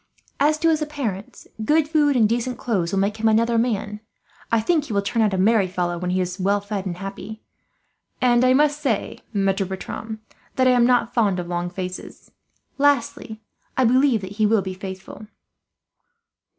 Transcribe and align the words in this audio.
As 0.39 0.57
to 0.57 0.69
his 0.69 0.81
appearance, 0.81 1.45
good 1.63 1.87
food 1.87 2.15
and 2.15 2.27
decent 2.27 2.57
clothes 2.57 2.91
will 2.91 2.97
make 2.97 3.17
him 3.17 3.27
another 3.27 3.59
man. 3.59 3.99
I 4.51 4.59
think 4.59 4.85
he 4.85 4.93
will 4.93 5.03
turn 5.03 5.21
out 5.21 5.31
a 5.31 5.37
merry 5.37 5.67
fellow, 5.67 5.95
when 5.99 6.09
he 6.09 6.19
is 6.19 6.39
well 6.39 6.59
fed 6.59 6.87
and 6.87 6.97
happy; 6.97 7.39
and 8.19 8.43
I 8.43 8.53
must 8.53 8.81
say, 8.81 9.19
Maitre 9.31 9.63
Bertram, 9.67 10.19
that 10.55 10.67
I 10.67 10.71
am 10.71 10.87
not 10.87 11.13
fond 11.13 11.39
of 11.39 11.47
long 11.47 11.69
faces. 11.69 12.31
Lastly, 12.79 13.41
I 13.77 13.85
believe 13.85 14.21
that 14.21 14.37
he 14.37 14.47
will 14.47 14.63
be 14.63 14.73
faithful." 14.73 15.27